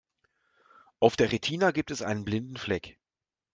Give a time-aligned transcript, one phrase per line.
[0.99, 2.97] Auf der Retina gibt es einen blinden Fleck.